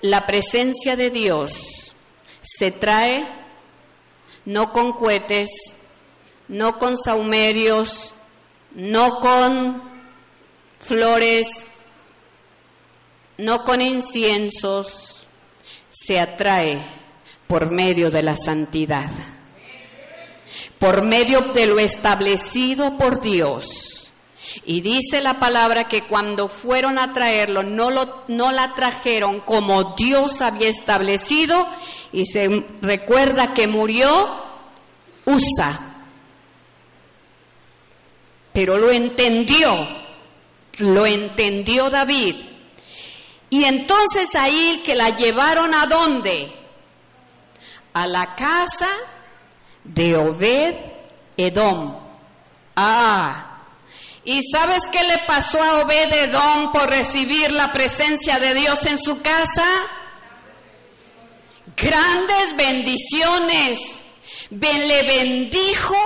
la 0.00 0.26
presencia 0.26 0.96
de 0.96 1.10
Dios 1.10 1.94
se 2.42 2.72
trae 2.72 3.24
no 4.44 4.72
con 4.72 4.92
cohetes, 4.92 5.50
no 6.48 6.78
con 6.78 6.96
saumerios, 6.96 8.14
no 8.72 9.20
con 9.20 9.82
flores, 10.78 11.46
no 13.38 13.64
con 13.64 13.80
inciensos, 13.80 15.26
se 15.90 16.18
atrae 16.18 16.82
por 17.46 17.70
medio 17.70 18.10
de 18.10 18.22
la 18.22 18.34
santidad, 18.34 19.10
por 20.78 21.04
medio 21.04 21.52
de 21.52 21.66
lo 21.66 21.78
establecido 21.78 22.96
por 22.98 23.20
Dios. 23.20 24.01
Y 24.64 24.80
dice 24.80 25.20
la 25.20 25.38
palabra 25.38 25.84
que 25.84 26.02
cuando 26.02 26.48
fueron 26.48 26.98
a 26.98 27.12
traerlo, 27.12 27.62
no, 27.62 27.90
lo, 27.90 28.24
no 28.28 28.52
la 28.52 28.74
trajeron 28.74 29.40
como 29.40 29.94
Dios 29.94 30.40
había 30.40 30.68
establecido, 30.68 31.66
y 32.12 32.26
se 32.26 32.48
recuerda 32.80 33.54
que 33.54 33.68
murió 33.68 34.08
Usa. 35.24 35.88
Pero 38.52 38.76
lo 38.76 38.90
entendió, 38.90 39.70
lo 40.78 41.06
entendió 41.06 41.88
David. 41.90 42.34
Y 43.48 43.64
entonces 43.64 44.34
ahí 44.34 44.82
que 44.84 44.94
la 44.94 45.10
llevaron 45.10 45.74
a 45.74 45.86
dónde? 45.86 46.52
A 47.92 48.06
la 48.06 48.34
casa 48.34 48.88
de 49.84 50.16
Obed 50.16 50.74
Edom. 51.36 51.98
Ah, 52.76 53.51
¿Y 54.24 54.40
sabes 54.52 54.82
qué 54.92 55.02
le 55.02 55.18
pasó 55.26 55.60
a 55.60 55.80
Obed 55.80 56.12
Edom 56.12 56.72
por 56.72 56.88
recibir 56.88 57.50
la 57.50 57.72
presencia 57.72 58.38
de 58.38 58.54
Dios 58.54 58.86
en 58.86 58.98
su 58.98 59.20
casa? 59.20 59.66
Grandes 61.76 62.56
bendiciones. 62.56 63.80
Le 64.50 65.02
bendijo 65.02 65.96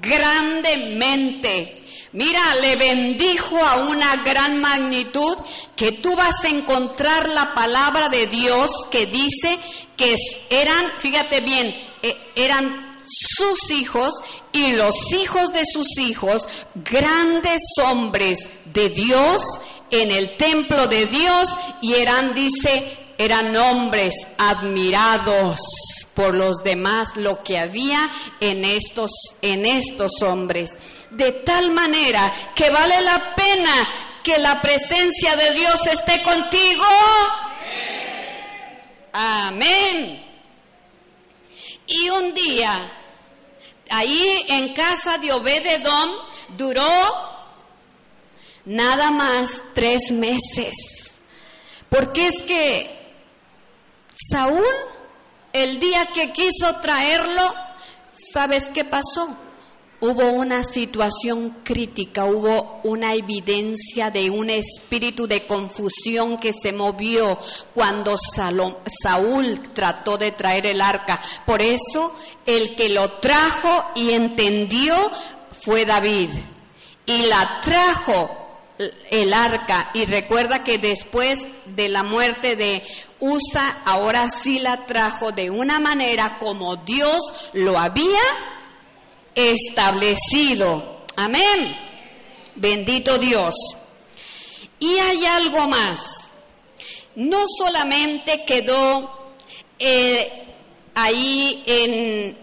grandemente. 0.00 1.84
Mira, 2.12 2.56
le 2.60 2.76
bendijo 2.76 3.56
a 3.64 3.86
una 3.88 4.16
gran 4.16 4.60
magnitud 4.60 5.36
que 5.76 5.92
tú 5.92 6.14
vas 6.16 6.44
a 6.44 6.48
encontrar 6.48 7.30
la 7.30 7.54
palabra 7.54 8.08
de 8.08 8.26
Dios 8.26 8.70
que 8.90 9.06
dice 9.06 9.58
que 9.96 10.16
eran, 10.50 10.98
fíjate 10.98 11.40
bien, 11.40 11.68
eh, 12.02 12.32
eran 12.34 12.91
sus 13.06 13.70
hijos 13.70 14.10
y 14.52 14.72
los 14.72 15.12
hijos 15.12 15.52
de 15.52 15.62
sus 15.64 15.98
hijos, 15.98 16.48
grandes 16.74 17.60
hombres 17.84 18.38
de 18.66 18.88
Dios 18.88 19.42
en 19.90 20.10
el 20.10 20.36
templo 20.36 20.86
de 20.86 21.06
Dios 21.06 21.46
y 21.80 21.94
eran, 21.94 22.34
dice, 22.34 23.14
eran 23.18 23.56
hombres 23.56 24.14
admirados 24.38 25.60
por 26.14 26.34
los 26.34 26.62
demás 26.64 27.08
lo 27.16 27.42
que 27.42 27.58
había 27.58 28.10
en 28.40 28.64
estos 28.64 29.10
en 29.40 29.66
estos 29.66 30.22
hombres. 30.22 30.70
De 31.10 31.32
tal 31.32 31.70
manera 31.72 32.52
que 32.54 32.70
vale 32.70 33.00
la 33.02 33.34
pena 33.36 34.20
que 34.24 34.38
la 34.38 34.60
presencia 34.60 35.36
de 35.36 35.52
Dios 35.52 35.86
esté 35.86 36.22
contigo. 36.22 36.84
Amén 39.12 40.31
y 41.86 42.10
un 42.10 42.34
día 42.34 42.90
ahí 43.90 44.46
en 44.48 44.74
casa 44.74 45.18
de 45.18 45.32
Obededom 45.32 46.10
duró 46.56 46.88
nada 48.64 49.10
más 49.10 49.62
tres 49.74 50.10
meses 50.10 50.74
porque 51.88 52.28
es 52.28 52.42
que 52.42 53.14
Saúl 54.30 54.64
el 55.52 55.78
día 55.78 56.06
que 56.06 56.32
quiso 56.32 56.76
traerlo, 56.80 57.54
¿sabes 58.32 58.70
qué 58.72 58.84
pasó? 58.84 59.36
Hubo 60.04 60.32
una 60.32 60.64
situación 60.64 61.58
crítica, 61.62 62.24
hubo 62.24 62.80
una 62.82 63.14
evidencia 63.14 64.10
de 64.10 64.30
un 64.30 64.50
espíritu 64.50 65.28
de 65.28 65.46
confusión 65.46 66.38
que 66.38 66.52
se 66.52 66.72
movió 66.72 67.38
cuando 67.72 68.16
Saúl 68.16 69.60
trató 69.72 70.18
de 70.18 70.32
traer 70.32 70.66
el 70.66 70.80
arca. 70.80 71.20
Por 71.46 71.62
eso 71.62 72.16
el 72.44 72.74
que 72.74 72.88
lo 72.88 73.20
trajo 73.20 73.92
y 73.94 74.10
entendió 74.10 74.96
fue 75.60 75.84
David. 75.84 76.30
Y 77.06 77.26
la 77.26 77.60
trajo 77.62 78.28
el 79.08 79.32
arca 79.32 79.92
y 79.94 80.04
recuerda 80.06 80.64
que 80.64 80.78
después 80.78 81.38
de 81.64 81.88
la 81.88 82.02
muerte 82.02 82.56
de 82.56 82.82
Usa, 83.20 83.82
ahora 83.84 84.28
sí 84.28 84.58
la 84.58 84.84
trajo 84.84 85.30
de 85.30 85.48
una 85.48 85.78
manera 85.78 86.38
como 86.40 86.74
Dios 86.74 87.20
lo 87.52 87.78
había 87.78 88.18
establecido. 89.34 91.04
Amén. 91.16 91.76
Bendito 92.54 93.18
Dios. 93.18 93.54
Y 94.78 94.98
hay 94.98 95.24
algo 95.24 95.68
más. 95.68 96.30
No 97.14 97.44
solamente 97.58 98.44
quedó 98.44 99.34
eh, 99.78 100.54
ahí 100.94 101.62
en 101.66 102.38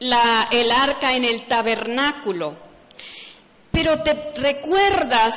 la, 0.00 0.48
el 0.50 0.70
arca 0.70 1.12
en 1.12 1.24
el 1.24 1.46
tabernáculo, 1.46 2.56
pero 3.70 4.02
te 4.02 4.32
recuerdas 4.36 5.34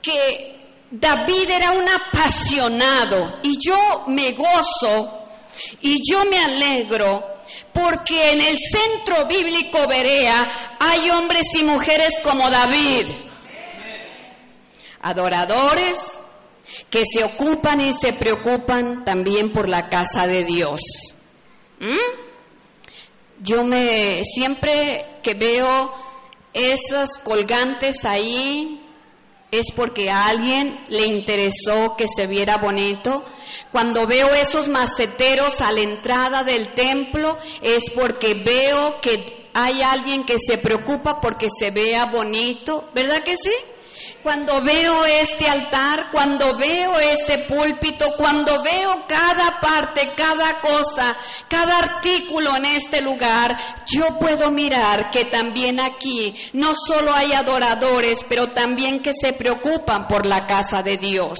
que 0.00 0.60
David 0.90 1.50
era 1.50 1.72
un 1.72 1.86
apasionado 1.88 3.40
y 3.42 3.56
yo 3.64 4.04
me 4.08 4.32
gozo 4.32 5.28
y 5.80 5.98
yo 6.08 6.24
me 6.24 6.38
alegro 6.38 7.39
porque 7.72 8.32
en 8.32 8.40
el 8.40 8.56
centro 8.58 9.26
bíblico 9.26 9.86
Berea 9.88 10.76
hay 10.78 11.10
hombres 11.10 11.44
y 11.58 11.64
mujeres 11.64 12.20
como 12.22 12.50
David, 12.50 13.06
adoradores 15.00 15.96
que 16.88 17.04
se 17.04 17.24
ocupan 17.24 17.80
y 17.80 17.92
se 17.92 18.12
preocupan 18.12 19.04
también 19.04 19.52
por 19.52 19.68
la 19.68 19.88
casa 19.88 20.26
de 20.26 20.44
Dios. 20.44 20.80
¿Mm? 21.78 22.30
Yo 23.42 23.64
me 23.64 24.22
siempre 24.24 25.18
que 25.22 25.34
veo 25.34 25.92
esas 26.52 27.18
colgantes 27.18 28.04
ahí 28.04 28.89
es 29.50 29.66
porque 29.74 30.10
a 30.10 30.26
alguien 30.26 30.84
le 30.88 31.06
interesó 31.06 31.96
que 31.96 32.06
se 32.08 32.26
viera 32.26 32.56
bonito. 32.58 33.24
Cuando 33.72 34.06
veo 34.06 34.28
esos 34.34 34.68
maceteros 34.68 35.60
a 35.60 35.72
la 35.72 35.80
entrada 35.80 36.44
del 36.44 36.74
templo 36.74 37.36
es 37.60 37.84
porque 37.94 38.34
veo 38.34 39.00
que 39.00 39.48
hay 39.54 39.82
alguien 39.82 40.24
que 40.24 40.36
se 40.38 40.58
preocupa 40.58 41.20
porque 41.20 41.48
se 41.50 41.70
vea 41.70 42.06
bonito, 42.06 42.88
¿verdad 42.94 43.22
que 43.24 43.36
sí? 43.36 43.52
Cuando 44.22 44.60
veo 44.60 45.04
este 45.04 45.48
altar, 45.48 46.10
cuando 46.12 46.56
veo 46.56 46.98
ese 46.98 47.46
púlpito, 47.48 48.06
cuando 48.16 48.62
veo 48.62 49.04
cada 49.08 49.60
parte, 49.60 50.12
cada 50.14 50.60
cosa, 50.60 51.16
cada 51.48 51.78
artículo 51.78 52.56
en 52.56 52.66
este 52.66 53.00
lugar, 53.00 53.56
yo 53.86 54.18
puedo 54.18 54.50
mirar 54.50 55.10
que 55.10 55.24
también 55.24 55.80
aquí 55.80 56.34
no 56.52 56.74
solo 56.74 57.14
hay 57.14 57.32
adoradores, 57.32 58.24
pero 58.28 58.48
también 58.48 59.00
que 59.00 59.12
se 59.14 59.32
preocupan 59.32 60.06
por 60.06 60.26
la 60.26 60.46
casa 60.46 60.82
de 60.82 60.96
Dios. 60.96 61.38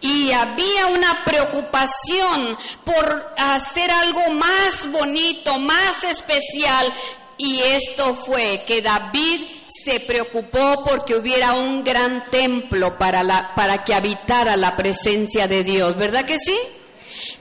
Y 0.00 0.32
había 0.32 0.86
una 0.86 1.24
preocupación 1.24 2.56
por 2.84 3.34
hacer 3.36 3.90
algo 3.90 4.30
más 4.32 4.90
bonito, 4.90 5.58
más 5.58 6.04
especial. 6.04 6.92
Y 7.38 7.60
esto 7.60 8.14
fue 8.14 8.64
que 8.66 8.82
David 8.82 9.46
se 9.66 10.00
preocupó 10.00 10.84
porque 10.84 11.16
hubiera 11.16 11.54
un 11.54 11.82
gran 11.82 12.26
templo 12.30 12.98
para, 12.98 13.22
la, 13.22 13.54
para 13.54 13.82
que 13.82 13.94
habitara 13.94 14.56
la 14.56 14.76
presencia 14.76 15.46
de 15.46 15.64
Dios, 15.64 15.96
¿verdad 15.96 16.24
que 16.24 16.38
sí? 16.38 16.56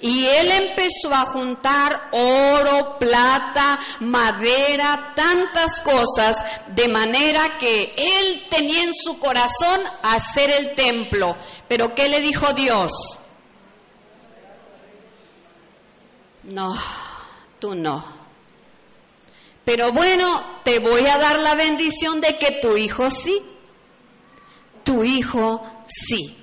Y 0.02 0.26
él 0.26 0.52
empezó 0.52 1.14
a 1.14 1.26
juntar 1.26 2.10
oro, 2.12 2.98
plata, 3.00 3.80
madera, 4.00 5.14
tantas 5.16 5.80
cosas, 5.82 6.38
de 6.68 6.88
manera 6.88 7.58
que 7.58 7.94
él 7.96 8.48
tenía 8.50 8.84
en 8.84 8.94
su 8.94 9.20
corazón 9.20 9.82
hacer 10.04 10.52
el 10.52 10.76
templo. 10.76 11.36
Pero 11.68 11.94
¿qué 11.94 12.10
le 12.10 12.20
dijo 12.20 12.54
Dios? 12.54 12.92
No, 16.44 16.74
tú 17.60 17.76
no. 17.76 18.21
Pero 19.66 19.92
bueno, 19.92 20.62
te 20.64 20.80
voy 20.80 21.06
a 21.08 21.18
dar 21.18 21.40
la 21.40 21.56
bendición 21.56 22.20
de 22.20 22.38
que 22.38 22.60
tu 22.62 22.78
hijo 22.78 23.10
sí. 23.10 23.42
Tu 24.84 25.04
hijo 25.04 25.62
sí. 25.88 26.38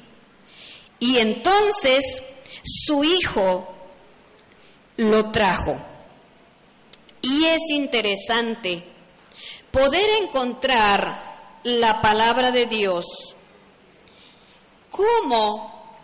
Y 1.01 1.19
entonces 1.19 2.23
su 2.65 3.05
hijo 3.05 3.75
lo 4.97 5.31
trajo. 5.31 5.77
Y 7.23 7.45
es 7.45 7.61
interesante 7.71 8.85
poder 9.71 10.07
encontrar 10.23 11.29
la 11.65 12.01
palabra 12.01 12.51
de 12.51 12.67
Dios. 12.67 13.05
¿Cómo? 14.91 15.97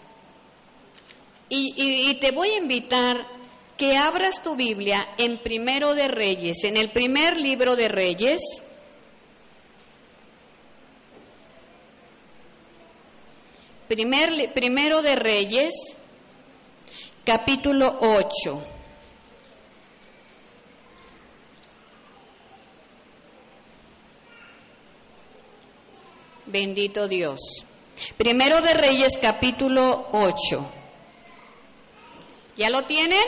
Y, 1.48 1.74
y, 2.10 2.14
te 2.14 2.32
voy 2.32 2.50
a 2.50 2.58
invitar 2.58 3.26
que 3.76 3.96
abras 3.96 4.42
tu 4.42 4.54
Biblia 4.54 5.08
en 5.18 5.38
Primero 5.38 5.94
de 5.94 6.08
Reyes, 6.08 6.64
en 6.64 6.76
el 6.76 6.92
primer 6.92 7.36
libro 7.36 7.76
de 7.76 7.88
Reyes. 7.88 8.40
Primer, 13.88 14.52
primero 14.54 15.02
de 15.02 15.16
Reyes, 15.16 15.72
capítulo 17.24 17.98
8. 18.00 18.64
Bendito 26.46 27.08
Dios. 27.08 27.40
Primero 28.16 28.60
de 28.60 28.74
Reyes 28.74 29.18
capítulo 29.20 30.08
8. 30.12 30.70
¿Ya 32.56 32.70
lo 32.70 32.82
tienen? 32.82 33.20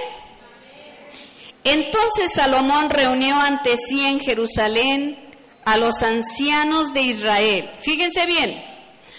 Entonces 1.66 2.33
Salomón 2.35 2.88
reunió 2.90 3.35
ante 3.37 3.76
sí 3.76 4.07
en 4.07 4.20
Jerusalén 4.20 5.18
a 5.64 5.76
los 5.76 6.02
ancianos 6.02 6.94
de 6.94 7.02
Israel. 7.02 7.70
Fíjense 7.81 8.24
bien, 8.24 8.62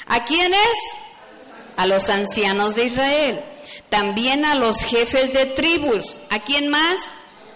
¿a 0.08 0.24
quiénes? 0.24 0.60
A 1.76 1.86
los 1.86 2.10
ancianos 2.10 2.76
de 2.76 2.86
Israel. 2.86 3.44
También 3.90 4.46
a 4.46 4.56
los 4.56 4.82
jefes 4.82 5.34
de 5.34 5.46
tribus. 5.46 6.16
¿A 6.30 6.40
quién 6.40 6.70
más? 6.70 7.12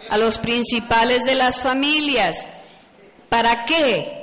A 0.10 0.18
los 0.18 0.38
principales 0.38 1.24
de 1.24 1.36
las 1.36 1.62
familias. 1.62 2.36
¿Para 3.30 3.66
qué? 3.66 4.22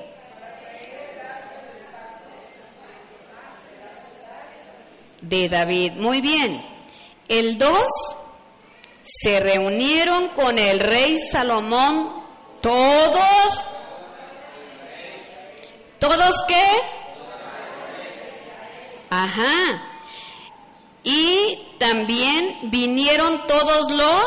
de 5.20 5.48
David. 5.48 5.92
Muy 5.94 6.20
bien. 6.20 6.62
El 7.28 7.58
2, 7.58 7.72
se 9.08 9.40
reunieron 9.40 10.28
con 10.28 10.58
el 10.58 10.80
rey 10.80 11.18
Salomón 11.18 12.24
todos. 12.60 13.68
¿Todos 15.98 16.34
qué? 16.46 16.64
Ajá. 19.10 19.82
Y 21.02 21.72
también 21.78 22.70
vinieron 22.70 23.46
todos 23.46 23.90
los 23.90 24.26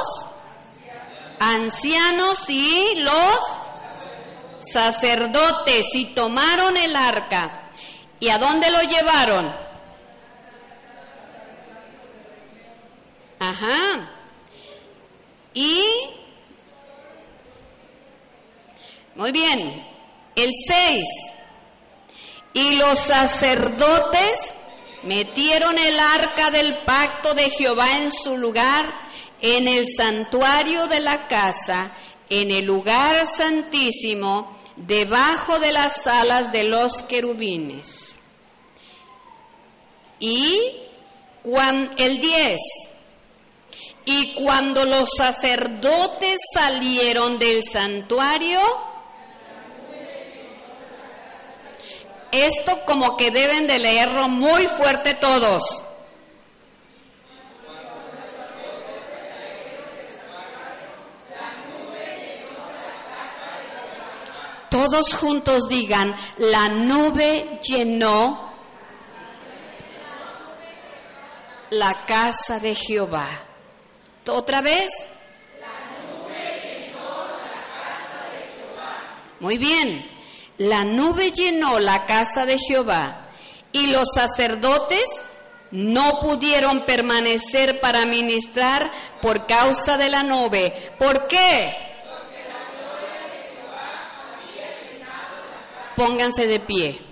ancianos 1.39 2.39
y 2.49 2.95
los 2.95 3.39
sacerdotes 4.71 5.85
y 5.93 6.13
tomaron 6.15 6.75
el 6.75 6.95
arca. 6.95 7.69
¿Y 8.19 8.29
a 8.29 8.39
dónde 8.39 8.71
lo 8.71 8.81
llevaron? 8.81 9.55
Ajá. 13.39 14.20
Y, 15.53 15.83
muy 19.15 19.31
bien, 19.31 19.85
el 20.35 20.49
6. 20.67 21.05
Y 22.53 22.75
los 22.75 22.99
sacerdotes 22.99 24.55
metieron 25.03 25.77
el 25.77 25.99
arca 25.99 26.51
del 26.51 26.83
pacto 26.85 27.33
de 27.33 27.49
Jehová 27.49 27.97
en 27.97 28.11
su 28.11 28.37
lugar, 28.37 28.85
en 29.41 29.67
el 29.67 29.85
santuario 29.87 30.87
de 30.87 30.99
la 30.99 31.27
casa, 31.27 31.93
en 32.29 32.51
el 32.51 32.65
lugar 32.65 33.25
santísimo, 33.25 34.57
debajo 34.75 35.59
de 35.59 35.71
las 35.71 36.05
alas 36.07 36.51
de 36.51 36.63
los 36.63 37.03
querubines. 37.03 38.15
Y 40.19 40.57
el 41.97 42.19
10. 42.19 42.59
Y 44.13 44.33
cuando 44.33 44.83
los 44.83 45.07
sacerdotes 45.17 46.37
salieron 46.53 47.39
del 47.39 47.63
santuario, 47.63 48.59
esto 52.29 52.81
como 52.85 53.15
que 53.15 53.31
deben 53.31 53.67
de 53.67 53.79
leerlo 53.79 54.27
muy 54.27 54.67
fuerte 54.67 55.13
todos. 55.13 55.63
Todos 64.69 65.13
juntos 65.15 65.69
digan, 65.69 66.13
la 66.37 66.67
nube 66.67 67.61
llenó 67.61 68.51
la 71.69 72.05
casa 72.05 72.59
de 72.59 72.75
Jehová. 72.75 73.50
¿Otra 74.27 74.61
vez? 74.61 74.89
La 75.59 75.67
nube 76.03 76.61
llenó 76.63 77.27
la 77.27 77.57
casa 77.81 78.29
de 78.31 78.41
Jehová. 78.55 79.23
Muy 79.39 79.57
bien. 79.57 80.09
La 80.57 80.83
nube 80.83 81.31
llenó 81.31 81.79
la 81.79 82.05
casa 82.05 82.45
de 82.45 82.57
Jehová 82.59 83.29
y 83.71 83.87
los 83.87 84.07
sacerdotes 84.13 85.05
no 85.71 86.19
pudieron 86.19 86.85
permanecer 86.85 87.79
para 87.79 88.05
ministrar 88.05 88.91
por 89.21 89.47
causa 89.47 89.97
de 89.97 90.09
la 90.09 90.21
nube. 90.21 90.93
¿Por 90.99 91.27
qué? 91.27 91.73
Porque 92.05 92.43
la 92.47 92.59
gloria 92.77 93.21
de 93.25 93.39
Jehová 93.55 94.11
había 94.35 94.91
llenado. 94.91 95.95
Pónganse 95.95 96.45
de 96.45 96.59
pie. 96.59 97.10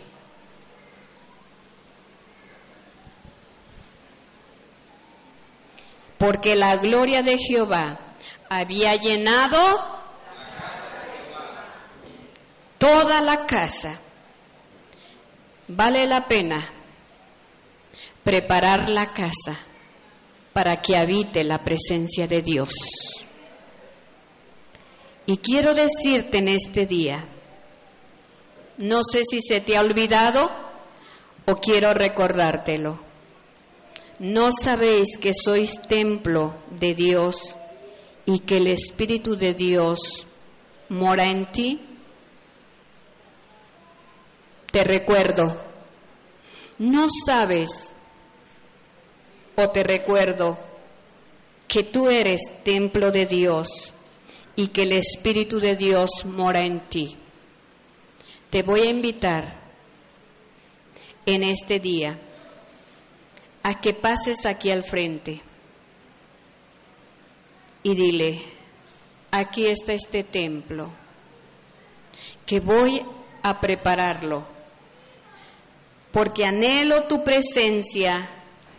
Porque 6.20 6.56
la 6.56 6.76
gloria 6.76 7.24
de 7.24 7.38
Jehová 7.38 7.98
había 8.50 8.96
llenado 8.96 9.58
toda 12.78 13.22
la 13.22 13.46
casa. 13.46 14.02
Vale 15.70 16.06
la 16.06 16.28
pena 16.28 16.74
preparar 18.22 18.90
la 18.90 19.14
casa 19.14 19.58
para 20.52 20.82
que 20.82 20.98
habite 20.98 21.44
la 21.46 21.64
presencia 21.64 22.28
de 22.28 22.42
Dios. 22.42 22.74
Y 25.26 25.38
quiero 25.38 25.74
decirte 25.74 26.40
en 26.40 26.50
este 26.50 26.86
día, 26.86 27.24
no 28.78 29.04
sé 29.04 29.22
si 29.30 29.42
se 29.42 29.62
te 29.62 29.78
ha 29.78 29.82
olvidado 29.82 30.52
o 31.46 31.56
quiero 31.56 31.94
recordártelo 31.94 33.09
¿No 34.20 34.50
sabéis 34.52 35.18
que 35.18 35.32
sois 35.34 35.80
templo 35.88 36.54
de 36.72 36.94
Dios 36.94 37.38
y 38.26 38.40
que 38.40 38.58
el 38.58 38.68
Espíritu 38.68 39.38
de 39.38 39.54
Dios 39.54 40.28
mora 40.90 41.26
en 41.26 41.50
ti? 41.54 41.80
Te 44.70 44.84
recuerdo, 44.84 45.62
¿no 46.80 47.08
sabes 47.26 47.70
o 49.56 49.70
te 49.70 49.84
recuerdo 49.84 50.60
que 51.70 51.84
tú 51.84 52.10
eres 52.10 52.42
templo 52.66 53.12
de 53.12 53.26
Dios 53.26 53.94
y 54.58 54.68
que 54.68 54.82
el 54.82 54.92
Espíritu 54.92 55.62
de 55.62 55.78
Dios 55.78 56.26
mora 56.26 56.60
en 56.60 56.82
ti? 56.90 57.16
Te 58.50 58.64
voy 58.64 58.82
a 58.82 58.90
invitar 58.90 59.62
en 61.26 61.44
este 61.44 61.80
día 61.80 62.20
a 63.70 63.80
que 63.80 63.94
pases 63.94 64.48
aquí 64.48 64.72
al 64.72 64.82
frente 64.82 65.40
y 67.84 67.94
dile, 67.94 68.42
aquí 69.30 69.68
está 69.68 69.94
este 69.94 70.24
templo, 70.24 70.92
que 72.48 72.62
voy 72.62 73.00
a 73.44 73.60
prepararlo, 73.60 74.44
porque 76.12 76.46
anhelo 76.46 77.04
tu 77.04 77.24
presencia 77.24 78.28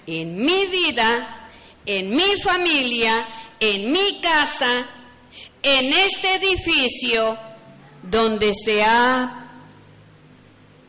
en 0.08 0.34
mi 0.34 0.66
vida, 0.66 1.50
en 1.86 2.10
mi 2.10 2.40
familia, 2.42 3.28
en 3.60 3.92
mi 3.92 4.20
casa, 4.20 4.88
en 5.62 5.92
este 5.92 6.34
edificio 6.34 7.38
donde 8.02 8.50
se 8.54 8.82
ha 8.82 9.49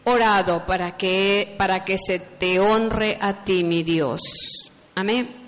orado 0.04 0.66
para 0.66 0.98
que, 0.98 1.56
para 1.58 1.84
que 1.84 1.98
se 1.98 2.20
te 2.20 2.60
honre 2.60 3.18
a 3.20 3.44
ti, 3.44 3.64
mi 3.64 3.84
Dios. 3.84 4.22
Amén. 4.96 5.42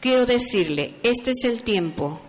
Quiero 0.00 0.26
decirle, 0.26 0.96
este 1.02 1.30
es 1.30 1.44
el 1.44 1.62
tiempo 1.62 2.20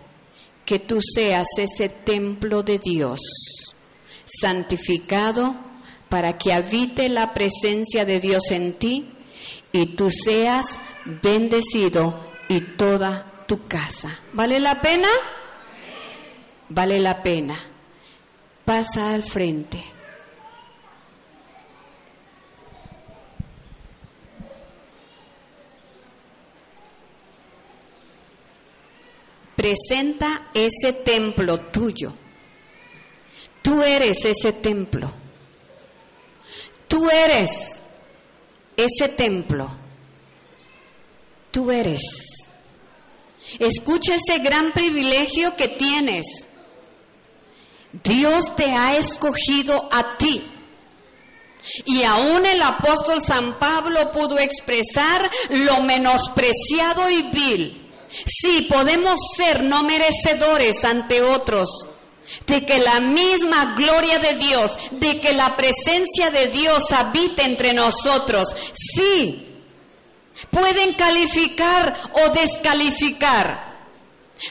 que 0.64 0.78
tú 0.78 1.00
seas 1.00 1.46
ese 1.58 1.88
templo 1.88 2.62
de 2.62 2.78
Dios, 2.78 3.20
santificado 4.24 5.56
para 6.08 6.38
que 6.38 6.52
habite 6.52 7.08
la 7.08 7.34
presencia 7.34 8.04
de 8.04 8.20
Dios 8.20 8.50
en 8.50 8.78
ti 8.78 9.10
y 9.72 9.96
tú 9.96 10.08
seas 10.08 10.64
bendecido 11.04 12.30
y 12.48 12.60
toda 12.76 13.44
tu 13.46 13.66
casa. 13.66 14.20
¿Vale 14.32 14.60
la 14.60 14.80
pena? 14.80 15.08
Vale 16.68 17.00
la 17.00 17.22
pena. 17.22 17.58
Pasa 18.64 19.12
al 19.12 19.22
frente. 19.22 19.93
Representa 29.64 30.50
ese 30.52 30.92
templo 31.04 31.58
tuyo. 31.70 32.12
Tú 33.62 33.82
eres 33.82 34.24
ese 34.24 34.52
templo. 34.52 35.10
Tú 36.86 37.08
eres 37.08 37.50
ese 38.76 39.08
templo. 39.08 39.70
Tú 41.50 41.70
eres. 41.70 42.02
Escucha 43.58 44.16
ese 44.16 44.40
gran 44.40 44.72
privilegio 44.72 45.56
que 45.56 45.68
tienes. 45.68 46.26
Dios 47.92 48.54
te 48.56 48.70
ha 48.72 48.98
escogido 48.98 49.88
a 49.90 50.18
ti. 50.18 50.42
Y 51.86 52.02
aún 52.02 52.44
el 52.44 52.60
apóstol 52.60 53.22
San 53.26 53.58
Pablo 53.58 54.12
pudo 54.12 54.38
expresar 54.38 55.30
lo 55.48 55.80
menospreciado 55.80 57.10
y 57.10 57.30
vil. 57.30 57.83
Sí, 58.26 58.66
podemos 58.70 59.18
ser 59.36 59.62
no 59.62 59.82
merecedores 59.82 60.84
ante 60.84 61.22
otros, 61.22 61.68
de 62.46 62.64
que 62.64 62.78
la 62.78 63.00
misma 63.00 63.74
gloria 63.76 64.18
de 64.18 64.34
Dios, 64.34 64.76
de 64.92 65.20
que 65.20 65.32
la 65.32 65.56
presencia 65.56 66.30
de 66.30 66.48
Dios 66.48 66.92
habite 66.92 67.42
entre 67.42 67.74
nosotros. 67.74 68.48
Sí, 68.74 69.46
pueden 70.50 70.94
calificar 70.94 72.10
o 72.24 72.30
descalificar. 72.30 73.74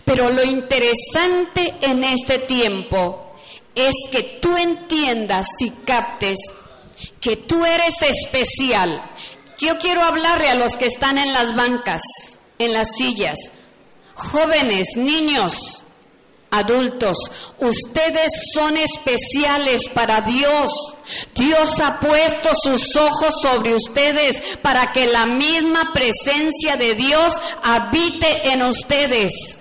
Pero 0.06 0.30
lo 0.30 0.44
interesante 0.44 1.76
en 1.82 2.04
este 2.04 2.40
tiempo 2.40 3.36
es 3.76 3.94
que 4.12 4.40
tú 4.42 4.56
entiendas 4.56 5.48
y 5.60 5.70
captes 5.86 6.38
que 7.20 7.38
tú 7.38 7.66
eres 7.66 8.02
especial. 8.02 9.12
Yo 9.58 9.78
quiero 9.78 10.04
hablarle 10.04 10.50
a 10.50 10.56
los 10.56 10.78
que 10.78 10.88
están 10.88 11.18
en 11.18 11.34
las 11.34 11.54
bancas, 11.56 12.02
en 12.66 12.74
las 12.74 12.88
sillas, 12.96 13.38
jóvenes, 14.14 14.96
niños, 14.96 15.84
adultos, 16.54 17.18
ustedes 17.60 18.30
son 18.54 18.78
especiales 18.78 19.90
para 19.90 20.22
Dios. 20.22 20.72
Dios 21.34 21.80
ha 21.80 22.00
puesto 22.00 22.50
sus 22.62 22.96
ojos 22.96 23.42
sobre 23.42 23.74
ustedes 23.74 24.58
para 24.62 24.92
que 24.92 25.08
la 25.08 25.26
misma 25.26 25.92
presencia 25.94 26.78
de 26.78 26.94
Dios 26.94 27.34
habite 27.64 28.52
en 28.54 28.62
ustedes. 28.64 29.58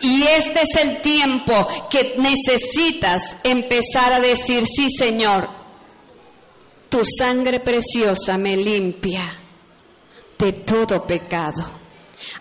Y 0.00 0.24
este 0.24 0.62
es 0.62 0.74
el 0.82 1.00
tiempo 1.00 1.54
que 1.88 2.16
necesitas 2.18 3.36
empezar 3.44 4.12
a 4.12 4.20
decir, 4.20 4.66
sí 4.66 4.88
Señor, 4.90 5.48
tu 6.88 7.02
sangre 7.04 7.60
preciosa 7.60 8.36
me 8.36 8.56
limpia 8.56 9.32
de 10.36 10.52
todo 10.52 11.06
pecado. 11.06 11.85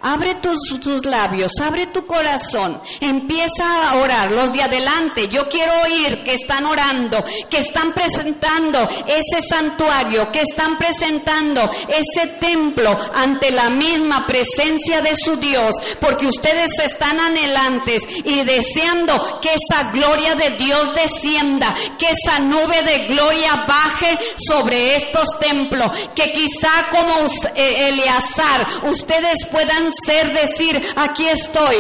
Abre 0.01 0.35
tus, 0.35 1.05
labios, 1.05 1.51
abre 1.61 1.87
tu 1.87 2.05
corazón, 2.05 2.81
empieza 2.99 3.89
a 3.89 3.95
orar. 3.97 4.31
Los 4.31 4.51
de 4.53 4.61
adelante, 4.61 5.27
yo 5.27 5.47
quiero 5.49 5.73
oír 5.83 6.23
que 6.23 6.33
están 6.33 6.65
orando, 6.65 7.23
que 7.49 7.59
están 7.59 7.93
presentando 7.93 8.87
ese 9.07 9.41
santuario, 9.47 10.31
que 10.31 10.41
están 10.41 10.77
presentando 10.77 11.69
ese 11.87 12.27
templo 12.39 12.95
ante 13.13 13.51
la 13.51 13.69
misma 13.69 14.25
presencia 14.25 15.01
de 15.01 15.15
su 15.15 15.37
Dios, 15.37 15.75
porque 15.99 16.27
ustedes 16.27 16.77
están 16.79 17.19
anhelantes 17.19 18.03
y 18.23 18.43
deseando 18.43 19.39
que 19.41 19.49
esa 19.53 19.89
gloria 19.91 20.35
de 20.35 20.51
Dios 20.57 20.91
descienda, 20.95 21.73
que 21.97 22.07
esa 22.09 22.39
nube 22.39 22.81
de 22.83 23.05
gloria 23.07 23.65
baje 23.67 24.17
sobre 24.47 24.95
estos 24.95 25.25
templos, 25.39 25.91
que 26.15 26.31
quizá 26.31 26.89
como 26.91 27.27
eh, 27.55 27.89
Eleazar 27.89 28.65
ustedes 28.83 29.45
puedan 29.51 29.74
ser 29.91 30.33
decir, 30.33 30.81
aquí 30.95 31.27
estoy, 31.27 31.77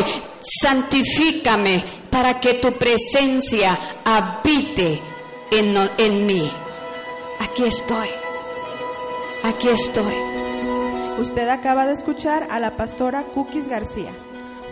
santifícame 0.61 1.83
para 2.09 2.39
que 2.39 2.55
tu 2.55 2.77
presencia 2.77 3.77
habite 4.03 5.01
en, 5.51 5.75
en 5.97 6.25
mí. 6.25 6.51
Aquí 7.39 7.65
estoy, 7.65 8.09
aquí 9.43 9.69
estoy. 9.69 10.15
Usted 11.19 11.47
acaba 11.47 11.85
de 11.85 11.93
escuchar 11.93 12.47
a 12.49 12.59
la 12.59 12.75
pastora 12.75 13.23
Cookies 13.33 13.67
García. 13.67 14.11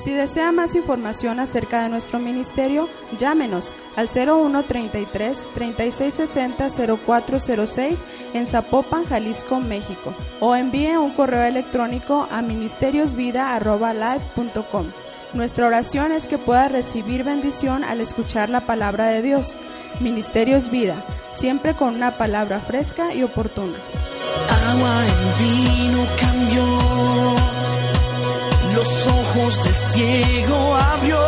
Si 0.01 0.12
desea 0.12 0.51
más 0.51 0.73
información 0.75 1.39
acerca 1.39 1.84
de 1.84 1.89
nuestro 1.89 2.17
ministerio, 2.19 2.89
llámenos 3.17 3.73
al 3.95 4.10
0133 4.10 5.38
3660 5.53 6.69
0406 7.06 7.99
en 8.34 8.47
Zapopan, 8.47 9.06
Jalisco, 9.06 9.60
México, 9.60 10.15
o 10.39 10.56
envíe 10.56 10.97
un 10.97 11.13
correo 11.13 11.43
electrónico 11.43 12.27
a 12.32 12.41
ministeriosvida@live.com. 12.41 14.88
Nuestra 15.34 15.67
oración 15.67 16.12
es 16.12 16.25
que 16.25 16.38
pueda 16.38 16.67
recibir 16.67 17.23
bendición 17.23 17.84
al 17.84 18.01
escuchar 18.01 18.49
la 18.49 18.67
palabra 18.67 19.08
de 19.08 19.21
Dios. 19.21 19.56
Ministerios 19.99 20.69
Vida, 20.69 21.06
siempre 21.32 21.75
con 21.75 21.95
una 21.95 22.17
palabra 22.17 22.60
fresca 22.60 23.13
y 23.13 23.23
oportuna. 23.23 23.77
Agua 24.49 25.08
en 25.08 25.38
vino 25.39 26.06
cambió 26.19 26.92
los 28.84 29.08
ojos 29.08 29.63
del 29.63 29.76
ciego 29.76 30.76
abrió. 30.76 31.19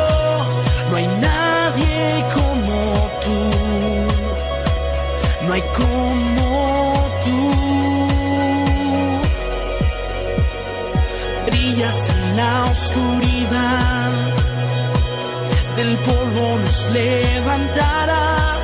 No 0.90 0.96
hay 0.98 1.08
nadie 1.08 2.26
como 2.34 2.78
tú. 3.24 3.38
No 5.46 5.54
hay 5.54 5.64
como 5.82 7.10
tú. 7.24 7.40
Brillas 11.46 12.10
en 12.10 12.38
la 12.38 12.66
oscuridad. 12.66 14.12
Del 15.78 15.98
polvo 16.00 16.60
nos 16.60 16.90
levantarás. 16.92 18.55